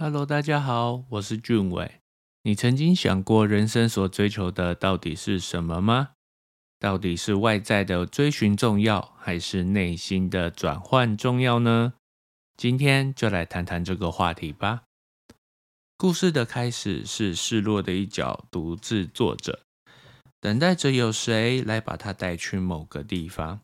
[0.00, 2.00] Hello，大家好，我是俊伟。
[2.42, 6.10] 你曾经想过人生所追求的到底是什么吗？
[6.78, 11.94] 到底是外在的追寻重要，还是内心的转换重要呢？
[12.56, 14.84] 今天就来谈谈这个话题吧。
[15.96, 19.62] 故事的开始是失落的一角独自坐着，
[20.40, 23.62] 等待着有谁来把它带去某个地方。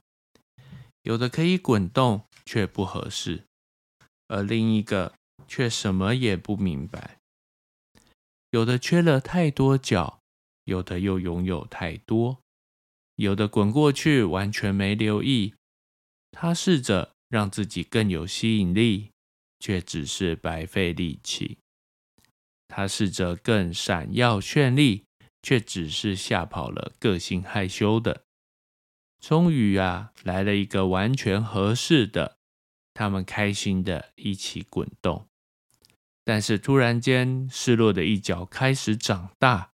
[1.03, 3.45] 有的可以滚动，却不合适；
[4.27, 5.15] 而另一个
[5.47, 7.19] 却什么也不明白。
[8.51, 10.21] 有的缺了太多角，
[10.65, 12.39] 有的又拥有太多。
[13.17, 15.55] 有的滚过去完全没留意，
[16.33, 19.11] 他试着让自己更有吸引力，
[19.61, 21.59] 却只是白费力气。
[22.67, 25.05] 他试着更闪耀绚丽，
[25.43, 28.25] 却只是吓跑了个性害羞的。
[29.21, 32.37] 终于啊，来了一个完全合适的，
[32.93, 35.27] 他们开心的一起滚动。
[36.25, 39.73] 但是突然间，失落的一角开始长大。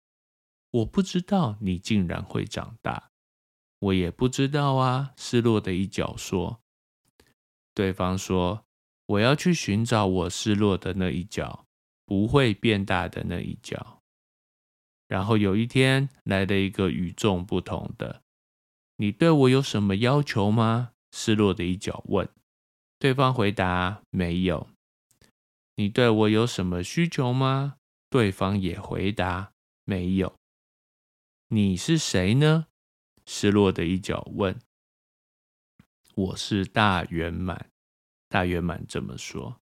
[0.70, 3.10] 我不知道你竟然会长大。
[3.80, 5.12] 我也不知道啊。
[5.16, 6.60] 失落的一角说
[7.74, 8.64] ：“对方说，
[9.06, 11.66] 我要去寻找我失落的那一角，
[12.04, 14.00] 不会变大的那一角。
[15.08, 18.22] 然后有一天来了一个与众不同的。
[18.98, 22.28] 你对我有什么要求吗？”失落的一角问。
[22.98, 24.68] 对方回答：“没有。”
[25.76, 27.76] 你对我有什么需求吗？
[28.08, 29.52] 对方也回答
[29.84, 30.34] ：“没有。”
[31.48, 32.66] 你是谁呢？
[33.26, 34.58] 失落的一角问
[36.14, 37.70] ：“我是大圆满。”
[38.28, 39.60] 大圆满这么说。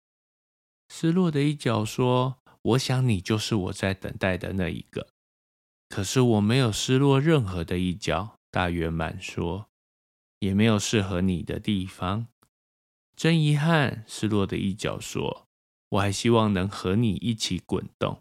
[0.87, 5.09] 失落的一角说：“我想你就是我在等待的那一个。”
[5.89, 8.39] 可是我没有失落任何的一角。
[8.51, 9.69] 大圆满说
[10.39, 12.27] ：“也没有适合你的地方，
[13.15, 15.47] 真遗憾。”失落的一角说
[15.89, 18.19] ：“我还希望能和你一起滚动。”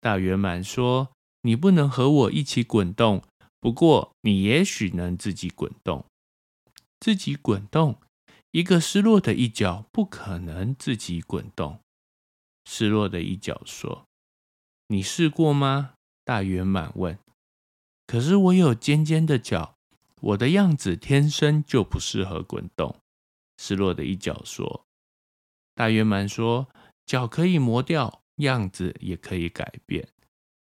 [0.00, 1.10] 大圆满说
[1.42, 3.22] ：“你不能和我一起滚动。”
[3.60, 6.06] 不过，你也许能自己滚动，
[6.98, 7.98] 自己滚动。
[8.52, 11.78] 一个失落的一角不可能自己滚动。
[12.64, 14.06] 失落的一角说
[14.88, 15.92] ：“你试过吗？”
[16.24, 17.18] 大圆满问。
[18.08, 19.74] “可是我有尖尖的角，
[20.22, 22.96] 我的样子天生就不适合滚动。”
[23.60, 24.86] 失落的一角说。
[25.74, 26.68] 大圆满说
[27.06, 30.08] ：“脚可以磨掉，样子也可以改变。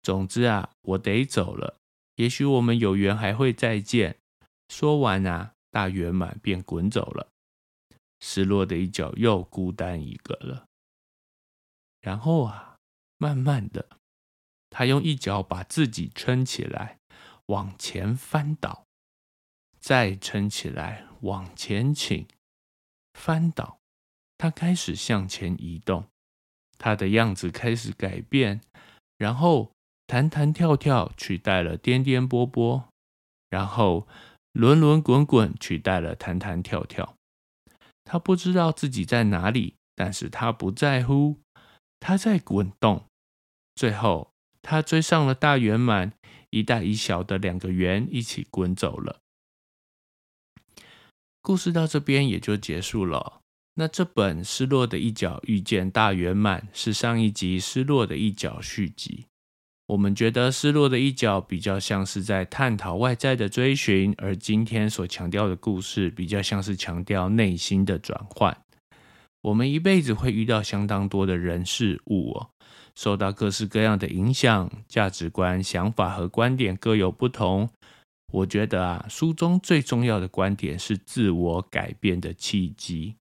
[0.01, 1.79] 总之啊，我得走了。”
[2.17, 4.19] 也许我们有缘还会再见。
[4.69, 7.29] 说完啊，大圆满便滚走了。
[8.19, 10.67] 失落的一角又孤单一个了。
[11.99, 12.77] 然后啊，
[13.17, 13.97] 慢慢的，
[14.69, 16.99] 他用一脚把自己撑起来，
[17.47, 18.85] 往前翻倒，
[19.79, 22.27] 再撑起来，往前倾，
[23.13, 23.79] 翻倒。
[24.43, 26.09] 他开始向前移动，
[26.77, 28.59] 他的样子开始改变，
[29.17, 29.71] 然后。
[30.05, 32.83] 弹弹跳跳取代了颠颠簸簸，
[33.49, 34.05] 然后
[34.51, 37.15] 轮轮滚滚取代了弹弹跳跳。
[38.03, 41.39] 他不知道自己在哪里，但是他不在乎，
[42.01, 43.05] 他在滚动。
[43.75, 46.11] 最后，他追上了大圆满，
[46.49, 49.21] 一大一小的两个圆一起滚走了。
[51.41, 53.39] 故事到这边也就结束了。
[53.75, 59.25] 那这本《失落的一角遇见大圆满》是上一集《失落的一角》续集。
[59.88, 68.56] 我们觉得失落的一角比较像是在探讨外在的追寻，而今天所强调的故事比较像是强调内心的转换。
[69.41, 72.45] 我们一辈子会遇到相当多的人事物，
[72.95, 77.69] 受到各式各样的影响，价值观、想法和观点各有不同。
[78.31, 83.16] 我觉得啊，书中最重要的观点是自我改变的契机。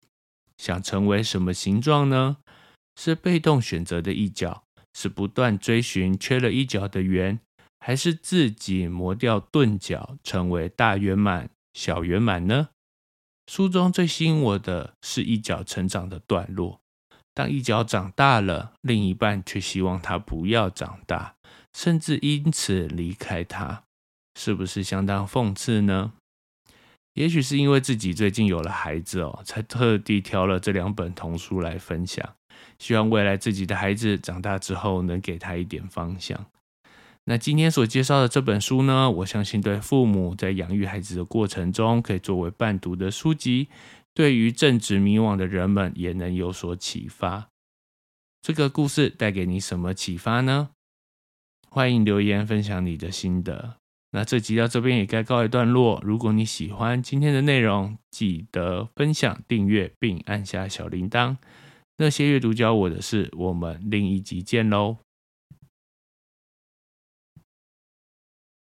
[0.59, 2.37] 想成为什么形状呢？
[2.95, 4.65] 是被动选择的一角。
[4.95, 7.39] 是不断追寻缺了一角的圆，
[7.79, 12.71] 还是自己磨掉钝角，成为大圆满、小圆满呢？
[13.47, 16.81] 书中最吸引我的是一角成长的段落。
[17.33, 21.37] 当一角长大了，另一半却希望他不要长大，
[21.73, 23.85] 甚至因此离开他，
[24.35, 26.15] 是不是相当讽刺呢？
[27.19, 32.37] 也许是因为自己最近有了孩子哦，才特地挑了这两本童书来分享。
[32.79, 36.47] 希望未来自己的孩子长大之后能给他一点方向。
[37.25, 43.67] 那今天所介绍的这本书呢，我相信对父母在养育孩子的过程中可以作为伴读的书籍，
[44.15, 47.49] 对于正值迷惘的人们也能有所启发。
[48.41, 50.71] 这个故事带给你什么启发呢？
[51.69, 53.79] 欢迎留言分享你的心得。
[54.11, 56.01] 那这集到这边也该告一段落。
[56.03, 61.37] 如果你喜欢今天的内容，记得分享、订阅并按下小铃铛。
[61.99, 65.08] 那些阅读教我的事，我们另一集见喽。